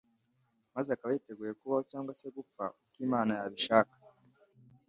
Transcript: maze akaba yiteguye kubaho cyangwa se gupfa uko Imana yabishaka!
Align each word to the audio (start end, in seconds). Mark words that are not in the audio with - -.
maze 0.75 0.89
akaba 0.91 1.13
yiteguye 1.15 1.51
kubaho 1.59 1.81
cyangwa 1.91 2.11
se 2.19 2.27
gupfa 2.35 2.63
uko 2.81 2.97
Imana 3.05 3.31
yabishaka! 3.39 3.95